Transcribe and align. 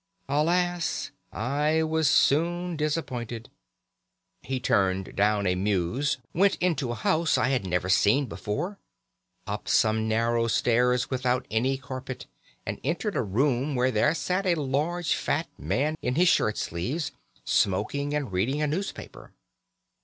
Alas! 0.27 1.11
I 1.31 1.83
was 1.83 2.09
soon 2.09 2.75
disappointed. 2.75 3.51
He 4.41 4.59
turned 4.59 5.15
down 5.15 5.45
a 5.45 5.53
mews, 5.53 6.17
went 6.33 6.55
into 6.55 6.89
a 6.89 6.95
house 6.95 7.37
I 7.37 7.49
had 7.49 7.67
never 7.67 7.87
seen 7.87 8.25
before, 8.25 8.79
up 9.45 9.67
some 9.67 10.07
narrow 10.07 10.47
stairs 10.47 11.11
without 11.11 11.45
any 11.51 11.77
carpet, 11.77 12.25
and 12.65 12.79
entered 12.83 13.15
a 13.15 13.21
room 13.21 13.75
where 13.75 13.91
there 13.91 14.15
sat 14.15 14.47
a 14.47 14.55
large 14.55 15.13
fat 15.13 15.47
man 15.55 15.93
in 16.01 16.15
his 16.15 16.27
shirt 16.29 16.57
sleeves, 16.57 17.11
smoking 17.45 18.15
and 18.15 18.31
reading 18.31 18.59
a 18.59 18.65
newspaper. 18.65 19.33